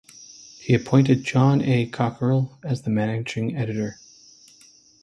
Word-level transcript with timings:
He 0.57 0.73
appointed 0.73 1.23
John 1.23 1.61
A. 1.61 1.85
Cockerill 1.87 2.57
as 2.63 2.81
the 2.81 2.89
managing 2.89 3.55
editor. 3.55 3.99